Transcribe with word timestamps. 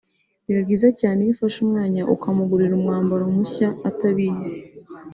Biba 0.45 0.61
byiza 0.67 0.89
cyane 0.99 1.19
iyo 1.21 1.31
ufashe 1.35 1.57
umwanya 1.65 2.01
ukamugurira 2.15 2.73
umwambaro 2.75 3.23
mushya 3.35 3.67
atabizi 3.89 4.59